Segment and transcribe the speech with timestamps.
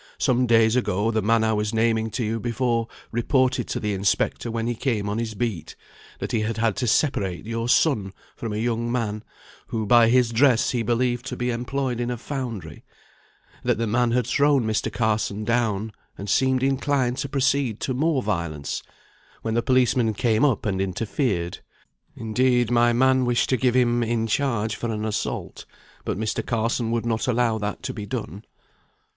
[0.17, 4.49] "Some days ago the man I was naming to you before, reported to the inspector
[4.49, 5.75] when he came on his beat,
[6.17, 9.23] that he had had to separate your son from a young man,
[9.67, 12.83] who by his dress he believed to be employed in a foundry;
[13.61, 14.91] that the man had thrown Mr.
[14.91, 18.81] Carson down, and seemed inclined to proceed to more violence,
[19.43, 21.59] when the policeman came up and interfered.
[22.15, 25.67] Indeed, my man wished to give him in charge for an assault,
[26.03, 26.43] but Mr.
[26.43, 28.43] Carson would not allow that to be done."